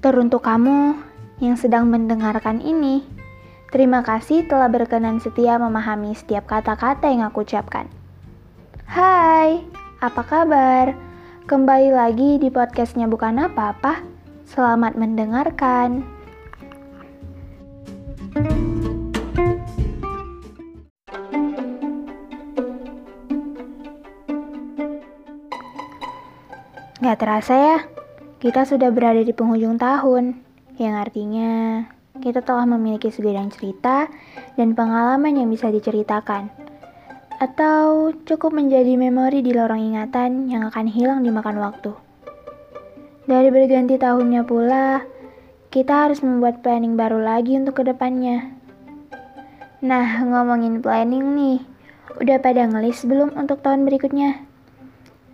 Teruntuk 0.00 0.40
kamu 0.40 0.96
yang 1.44 1.60
sedang 1.60 1.92
mendengarkan 1.92 2.64
ini, 2.64 3.04
terima 3.68 4.00
kasih 4.00 4.48
telah 4.48 4.64
berkenan 4.72 5.20
setia 5.20 5.60
memahami 5.60 6.16
setiap 6.16 6.48
kata-kata 6.48 7.12
yang 7.12 7.28
aku 7.28 7.44
ucapkan. 7.44 7.84
Hai, 8.88 9.60
apa 10.00 10.24
kabar? 10.24 10.96
Kembali 11.44 11.92
lagi 11.92 12.40
di 12.40 12.48
podcastnya 12.48 13.12
bukan 13.12 13.44
apa-apa. 13.44 14.00
Selamat 14.48 14.96
mendengarkan. 14.96 16.00
Gak 27.04 27.20
terasa 27.20 27.52
ya, 27.52 27.78
kita 28.40 28.64
sudah 28.64 28.88
berada 28.88 29.20
di 29.20 29.36
penghujung 29.36 29.76
tahun, 29.76 30.40
yang 30.80 30.96
artinya 30.96 31.84
kita 32.24 32.40
telah 32.40 32.64
memiliki 32.64 33.12
segudang 33.12 33.52
cerita 33.52 34.08
dan 34.56 34.72
pengalaman 34.72 35.36
yang 35.36 35.52
bisa 35.52 35.68
diceritakan. 35.68 36.48
Atau 37.36 38.16
cukup 38.24 38.56
menjadi 38.56 38.96
memori 38.96 39.44
di 39.44 39.52
lorong 39.52 39.92
ingatan 39.92 40.48
yang 40.48 40.64
akan 40.72 40.88
hilang 40.88 41.20
dimakan 41.20 41.60
waktu. 41.60 41.92
Dari 43.28 43.52
berganti 43.52 44.00
tahunnya 44.00 44.48
pula, 44.48 45.04
kita 45.68 46.08
harus 46.08 46.24
membuat 46.24 46.64
planning 46.64 46.96
baru 46.96 47.20
lagi 47.20 47.60
untuk 47.60 47.84
ke 47.84 47.92
depannya. 47.92 48.56
Nah, 49.84 50.24
ngomongin 50.24 50.80
planning 50.80 51.36
nih, 51.36 51.60
udah 52.16 52.40
pada 52.40 52.64
ngelis 52.64 53.04
belum 53.04 53.36
untuk 53.36 53.60
tahun 53.60 53.84
berikutnya? 53.84 54.49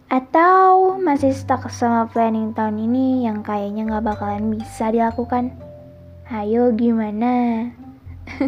Atau 0.07 0.95
masih 1.03 1.35
stuck 1.35 1.67
sama 1.67 2.07
planning 2.07 2.55
tahun 2.55 2.79
ini 2.79 3.27
yang 3.27 3.43
kayaknya 3.43 3.91
nggak 3.91 4.07
bakalan 4.07 4.55
bisa 4.55 4.95
dilakukan? 4.95 5.51
Ayo 6.31 6.71
gimana? 6.79 7.67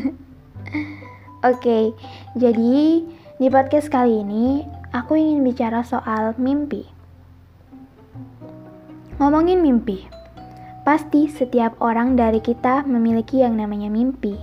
Oke, 1.42 1.58
okay, 1.58 1.84
jadi 2.38 3.02
di 3.42 3.46
podcast 3.50 3.90
kali 3.90 4.22
ini 4.22 4.70
aku 4.94 5.18
ingin 5.18 5.42
bicara 5.42 5.82
soal 5.82 6.38
mimpi. 6.38 6.86
Ngomongin 9.18 9.58
mimpi, 9.58 10.06
pasti 10.86 11.26
setiap 11.26 11.74
orang 11.82 12.14
dari 12.14 12.38
kita 12.38 12.86
memiliki 12.86 13.42
yang 13.42 13.58
namanya 13.58 13.90
mimpi. 13.90 14.38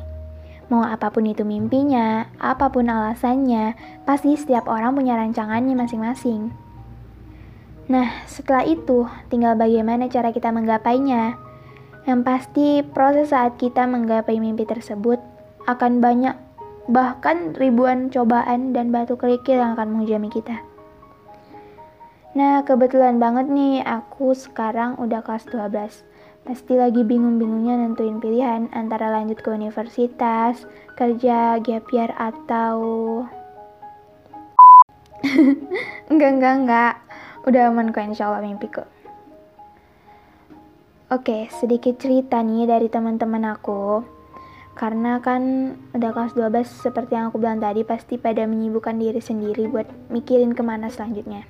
Mau 0.67 0.83
apa 0.83 1.07
pun 1.15 1.23
itu 1.23 1.47
mimpinya, 1.47 2.27
apa 2.43 2.67
pun 2.67 2.91
alasannya, 2.91 3.71
pasti 4.03 4.35
setiap 4.35 4.67
orang 4.67 4.99
punya 4.99 5.15
rancangannya 5.15 5.79
masing-masing. 5.79 6.64
Nah, 7.85 8.25
setelah 8.25 8.65
itu, 8.65 9.05
tinggal 9.29 9.53
bagaimana 9.53 10.09
cara 10.09 10.33
kita 10.33 10.49
menggapainya. 10.49 11.37
Yang 12.09 12.21
pasti, 12.25 12.67
proses 12.81 13.29
saat 13.29 13.61
kita 13.61 13.85
menggapai 13.85 14.41
mimpi 14.41 14.65
tersebut 14.65 15.21
akan 15.69 16.01
banyak, 16.01 16.33
bahkan 16.89 17.53
ribuan 17.53 18.09
cobaan 18.09 18.73
dan 18.73 18.89
batu 18.89 19.13
kerikil 19.17 19.61
yang 19.61 19.77
akan 19.77 19.97
menghujami 19.97 20.33
kita. 20.33 20.65
Nah, 22.33 22.65
kebetulan 22.65 23.21
banget 23.21 23.53
nih, 23.53 23.85
aku 23.85 24.33
sekarang 24.33 24.97
udah 24.97 25.21
kelas 25.21 25.45
12. 25.45 26.01
Pasti 26.45 26.73
lagi 26.77 27.05
bingung-bingungnya 27.05 27.85
nentuin 27.85 28.17
pilihan 28.17 28.69
antara 28.73 29.13
lanjut 29.13 29.41
ke 29.41 29.49
universitas, 29.53 30.65
kerja, 30.97 31.61
gap 31.61 31.85
year, 31.93 32.09
atau... 32.17 32.77
enggak, 36.09 36.31
enggak, 36.37 36.53
enggak 36.65 37.04
Udah 37.45 37.69
aman 37.69 37.93
kok 37.93 38.01
insya 38.01 38.33
Allah 38.33 38.41
mimpiku. 38.41 38.81
Oke, 41.13 41.45
sedikit 41.53 42.01
cerita 42.01 42.41
nih 42.41 42.65
dari 42.65 42.89
teman-teman 42.89 43.53
aku. 43.53 44.01
Karena 44.73 45.21
kan 45.21 45.71
udah 45.93 46.09
kelas 46.09 46.33
12 46.33 46.65
seperti 46.65 47.13
yang 47.13 47.29
aku 47.29 47.37
bilang 47.37 47.61
tadi 47.61 47.85
pasti 47.85 48.17
pada 48.17 48.49
menyibukkan 48.49 48.97
diri 48.97 49.21
sendiri 49.21 49.69
buat 49.69 49.85
mikirin 50.09 50.57
ke 50.57 50.65
mana 50.65 50.89
selanjutnya. 50.89 51.45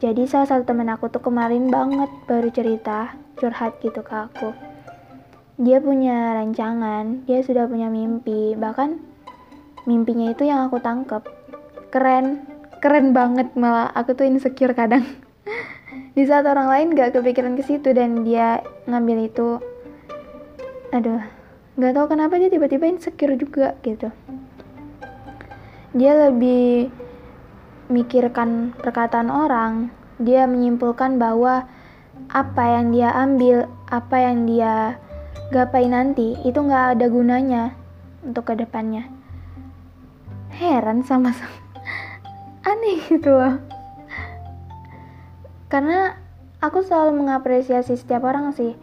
Jadi 0.00 0.24
salah 0.24 0.48
satu 0.48 0.64
teman 0.64 0.88
aku 0.88 1.12
tuh 1.12 1.20
kemarin 1.20 1.68
banget 1.68 2.08
baru 2.24 2.48
cerita, 2.48 3.12
curhat 3.36 3.76
gitu 3.84 4.00
ke 4.00 4.14
aku. 4.16 4.56
Dia 5.60 5.84
punya 5.84 6.32
rancangan, 6.40 7.28
dia 7.28 7.44
sudah 7.44 7.68
punya 7.68 7.92
mimpi, 7.92 8.56
bahkan 8.56 8.98
mimpinya 9.84 10.32
itu 10.32 10.48
yang 10.48 10.66
aku 10.66 10.80
tangkep. 10.80 11.22
Keren, 11.92 12.53
keren 12.84 13.16
banget 13.16 13.56
malah 13.56 13.88
aku 13.96 14.12
tuh 14.12 14.28
insecure 14.28 14.76
kadang. 14.76 15.08
Di 16.12 16.28
saat 16.28 16.44
orang 16.44 16.68
lain 16.68 16.92
gak 16.92 17.16
kepikiran 17.16 17.56
ke 17.56 17.64
situ 17.64 17.96
dan 17.96 18.28
dia 18.28 18.60
ngambil 18.84 19.24
itu 19.24 19.56
aduh 20.92 21.18
nggak 21.74 21.90
tahu 21.90 22.06
kenapa 22.06 22.38
dia 22.38 22.52
tiba-tiba 22.52 22.86
insecure 22.86 23.40
juga 23.40 23.72
gitu. 23.80 24.12
Dia 25.96 26.28
lebih 26.28 26.92
mikirkan 27.88 28.76
perkataan 28.76 29.32
orang 29.32 29.88
dia 30.20 30.46
menyimpulkan 30.46 31.18
bahwa 31.18 31.66
apa 32.30 32.64
yang 32.68 32.94
dia 32.94 33.10
ambil 33.10 33.66
apa 33.90 34.16
yang 34.22 34.46
dia 34.46 35.00
gapai 35.50 35.90
nanti 35.90 36.38
itu 36.46 36.56
nggak 36.62 36.98
ada 36.98 37.06
gunanya 37.10 37.64
untuk 38.22 38.48
ke 38.48 38.54
depannya 38.54 39.10
heran 40.54 41.02
sama 41.02 41.34
sama 41.34 41.63
aneh 42.74 42.98
gitu 43.06 43.30
loh. 43.30 43.62
Karena 45.70 46.18
aku 46.58 46.82
selalu 46.82 47.22
mengapresiasi 47.22 47.94
setiap 47.94 48.26
orang 48.26 48.50
sih. 48.50 48.74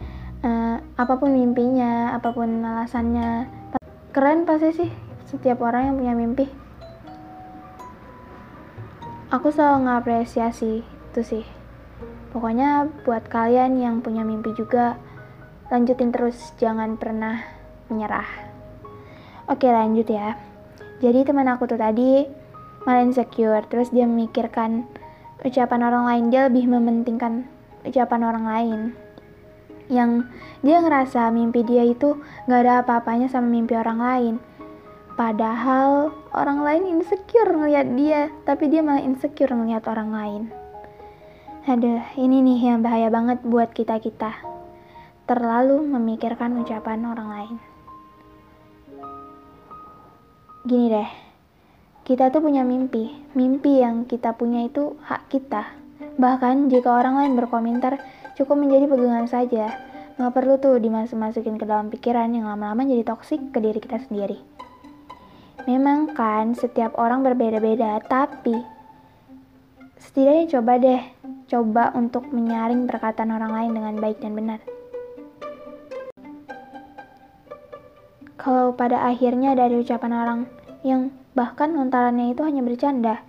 Uh, 0.41 0.81
apa 0.97 1.22
pun 1.22 1.35
mimpinya 1.35 2.16
apa 2.16 2.34
pun 2.34 2.63
alasannya. 2.63 3.46
Keren 4.12 4.44
pasti 4.47 4.72
sih 4.74 4.91
setiap 5.28 5.62
orang 5.63 5.91
yang 5.91 5.96
punya 6.00 6.13
mimpi. 6.16 6.46
Aku 9.31 9.47
selalu 9.51 9.88
mengapresiasi 9.88 10.84
itu 10.84 11.22
sih. 11.24 11.46
Pokoknya 12.35 12.88
buat 13.03 13.28
kalian 13.28 13.80
yang 13.80 13.96
punya 14.03 14.24
mimpi 14.28 14.51
juga 14.56 15.00
lanjutin 15.72 16.12
terus 16.12 16.51
jangan 16.59 17.00
pernah 17.00 17.40
menyerah. 17.88 18.28
Oke 19.47 19.72
lanjut 19.72 20.07
ya. 20.12 20.35
Jadi 21.00 21.24
teman 21.24 21.47
aku 21.47 21.63
tuh 21.68 21.80
tadi 21.80 22.41
malah 22.86 23.06
insecure. 23.06 23.64
Terus 23.68 23.90
dia 23.94 24.06
memikirkan 24.06 24.86
ucapan 25.42 25.81
orang 25.86 26.03
lain. 26.08 26.24
Dia 26.30 26.42
lebih 26.47 26.66
mementingkan 26.69 27.46
ucapan 27.86 28.22
orang 28.22 28.46
lain. 28.46 28.80
Yang 29.92 30.31
dia 30.64 30.78
ngerasa 30.80 31.34
mimpi 31.36 31.68
dia 31.68 31.84
itu 31.84 32.16
gak 32.47 32.62
ada 32.64 32.74
apa-apanya 32.86 33.28
sama 33.28 33.52
mimpi 33.52 33.75
orang 33.75 34.00
lain. 34.00 34.36
Padahal 35.19 36.16
orang 36.31 36.64
lain 36.64 36.97
insecure 36.97 37.52
ngeliat 37.52 37.88
dia 38.00 38.31
tapi 38.47 38.72
dia 38.72 38.80
malah 38.80 39.03
insecure 39.03 39.52
ngeliat 39.52 39.84
orang 39.86 40.09
lain. 40.16 40.44
Aduh 41.68 42.02
ini 42.18 42.42
nih 42.42 42.74
yang 42.74 42.80
bahaya 42.81 43.12
banget 43.13 43.44
buat 43.46 43.69
kita-kita 43.75 44.34
terlalu 45.30 45.84
memikirkan 45.86 46.58
ucapan 46.58 47.06
orang 47.06 47.30
lain. 47.30 47.56
Gini 50.66 50.88
deh 50.90 51.21
kita 52.12 52.28
tuh 52.28 52.44
punya 52.44 52.68
mimpi. 52.68 53.08
Mimpi 53.40 53.80
yang 53.80 54.04
kita 54.04 54.36
punya 54.36 54.68
itu 54.68 55.00
hak 55.08 55.32
kita. 55.32 55.64
Bahkan 56.20 56.68
jika 56.68 56.92
orang 56.92 57.16
lain 57.24 57.40
berkomentar, 57.40 58.04
cukup 58.36 58.60
menjadi 58.60 58.92
pegangan 58.92 59.32
saja. 59.32 59.72
Nggak 60.20 60.36
perlu 60.36 60.60
tuh 60.60 60.76
dimasuk-masukin 60.84 61.56
ke 61.56 61.64
dalam 61.64 61.88
pikiran 61.88 62.28
yang 62.36 62.52
lama-lama 62.52 62.84
jadi 62.84 63.08
toksik 63.08 63.56
ke 63.56 63.64
diri 63.64 63.80
kita 63.80 64.04
sendiri. 64.04 64.44
Memang 65.72 66.12
kan 66.12 66.52
setiap 66.52 67.00
orang 67.00 67.24
berbeda-beda, 67.24 68.04
tapi 68.04 68.60
setidaknya 69.96 70.60
coba 70.60 70.74
deh, 70.84 71.02
coba 71.48 71.84
untuk 71.96 72.28
menyaring 72.28 72.92
perkataan 72.92 73.31
orang 73.31 73.56
lain 73.56 73.72
dengan 73.72 73.96
baik 74.04 74.19
dan 74.19 74.36
benar. 74.36 74.60
Kalau 78.36 78.75
pada 78.75 79.07
akhirnya 79.07 79.56
dari 79.56 79.80
ucapan 79.80 80.12
orang 80.12 80.40
yang 80.84 81.20
Bahkan 81.31 81.75
lontarannya 81.75 82.36
itu 82.36 82.44
hanya 82.44 82.60
bercanda. 82.63 83.24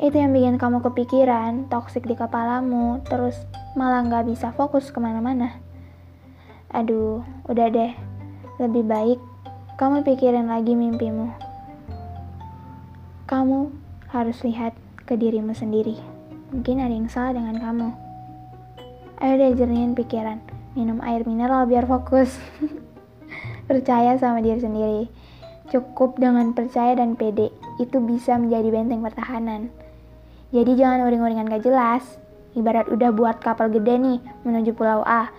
Itu 0.00 0.16
yang 0.16 0.34
bikin 0.34 0.56
kamu 0.58 0.80
kepikiran, 0.82 1.70
toksik 1.70 2.08
di 2.08 2.18
kepalamu, 2.18 3.04
terus 3.06 3.36
malah 3.78 4.02
nggak 4.02 4.26
bisa 4.26 4.50
fokus 4.56 4.90
ke 4.90 4.98
mana-mana. 4.98 5.60
Aduh, 6.74 7.22
udah 7.46 7.68
deh. 7.70 7.92
Lebih 8.58 8.84
baik 8.86 9.18
kamu 9.74 10.06
pikirin 10.06 10.46
lagi 10.46 10.78
mimpimu. 10.78 11.34
Kamu 13.26 13.74
harus 14.14 14.38
lihat 14.46 14.70
ke 15.02 15.18
dirimu 15.18 15.50
sendiri. 15.50 15.98
Mungkin 16.54 16.78
ada 16.78 16.94
yang 16.94 17.10
salah 17.10 17.34
dengan 17.34 17.58
kamu. 17.58 17.88
Ayo 19.18 19.34
deh 19.34 19.58
jernihin 19.58 19.98
pikiran. 19.98 20.38
Minum 20.78 21.02
air 21.02 21.26
mineral 21.26 21.66
biar 21.66 21.90
fokus. 21.90 22.38
Percaya 23.70 24.14
sama 24.14 24.38
diri 24.38 24.62
sendiri. 24.62 25.10
Cukup 25.72 26.20
dengan 26.20 26.52
percaya 26.52 26.92
dan 26.98 27.16
pede, 27.16 27.48
itu 27.80 27.96
bisa 28.02 28.36
menjadi 28.36 28.68
benteng 28.68 29.00
pertahanan. 29.00 29.72
Jadi 30.52 30.76
jangan 30.76 31.08
uring-uringan 31.08 31.48
gak 31.50 31.64
jelas. 31.64 32.04
Ibarat 32.54 32.86
udah 32.86 33.10
buat 33.10 33.42
kapal 33.42 33.72
gede 33.72 33.98
nih 33.98 34.18
menuju 34.46 34.76
pulau 34.78 35.02
A, 35.02 35.32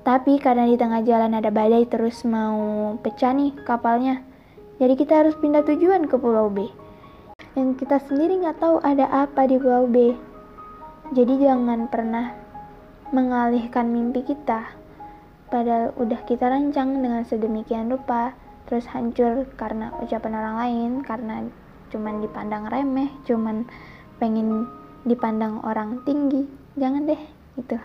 Tapi 0.00 0.40
karena 0.40 0.64
di 0.64 0.80
tengah 0.80 1.04
jalan 1.04 1.36
ada 1.36 1.52
badai 1.52 1.84
terus 1.84 2.24
mau 2.24 2.96
pecah 3.04 3.36
nih 3.36 3.52
kapalnya. 3.68 4.24
Jadi 4.80 4.96
kita 4.96 5.20
harus 5.20 5.36
pindah 5.36 5.60
tujuan 5.60 6.08
ke 6.08 6.16
Pulau 6.16 6.48
B. 6.48 6.72
Yang 7.52 7.84
kita 7.84 8.00
sendiri 8.08 8.40
nggak 8.40 8.64
tahu 8.64 8.80
ada 8.80 9.04
apa 9.12 9.44
di 9.44 9.60
Pulau 9.60 9.84
B. 9.84 10.16
Jadi 11.12 11.44
jangan 11.44 11.84
pernah 11.92 12.32
mengalihkan 13.12 13.92
mimpi 13.92 14.24
kita. 14.24 14.72
Padahal 15.52 15.92
udah 16.00 16.24
kita 16.24 16.48
rancang 16.48 17.04
dengan 17.04 17.26
sedemikian 17.28 17.92
rupa, 17.92 18.32
terus 18.70 18.86
hancur 18.94 19.50
karena 19.58 19.90
ucapan 19.98 20.32
orang 20.38 20.54
lain, 20.62 20.90
karena 21.02 21.42
cuman 21.90 22.22
dipandang 22.22 22.70
remeh, 22.70 23.10
cuman 23.26 23.66
pengen 24.22 24.70
dipandang 25.02 25.58
orang 25.66 25.98
tinggi. 26.06 26.46
Jangan 26.78 27.10
deh, 27.10 27.22
itu. 27.58 27.76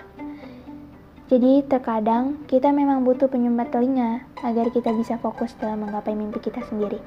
Jadi 1.26 1.66
terkadang 1.66 2.46
kita 2.46 2.70
memang 2.70 3.02
butuh 3.02 3.26
penyumbat 3.26 3.74
telinga 3.74 4.30
agar 4.46 4.70
kita 4.70 4.94
bisa 4.94 5.18
fokus 5.18 5.58
dalam 5.58 5.82
menggapai 5.82 6.14
mimpi 6.14 6.38
kita 6.38 6.62
sendiri. 6.70 7.02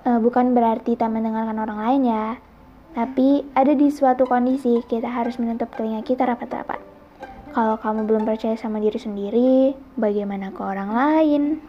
E, 0.00 0.10
bukan 0.16 0.56
berarti 0.56 0.96
tak 0.96 1.12
mendengarkan 1.12 1.60
orang 1.60 1.76
lain 1.76 2.02
ya, 2.08 2.40
tapi 2.96 3.44
ada 3.52 3.76
di 3.76 3.92
suatu 3.92 4.24
kondisi 4.24 4.80
kita 4.88 5.12
harus 5.12 5.36
menutup 5.36 5.68
telinga 5.76 6.00
kita 6.08 6.24
rapat-rapat. 6.24 6.80
Kalau 7.52 7.76
kamu 7.76 8.08
belum 8.08 8.24
percaya 8.24 8.56
sama 8.56 8.80
diri 8.80 8.96
sendiri, 8.96 9.76
bagaimana 10.00 10.48
ke 10.48 10.64
orang 10.64 10.90
lain? 10.96 11.60